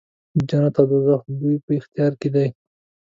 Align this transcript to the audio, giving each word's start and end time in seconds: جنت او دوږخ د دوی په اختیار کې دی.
جنت 0.47 0.75
او 0.79 0.85
دوږخ 0.89 1.21
د 1.27 1.31
دوی 1.41 1.55
په 1.65 1.71
اختیار 1.79 2.11
کې 2.21 2.29
دی. 2.35 2.47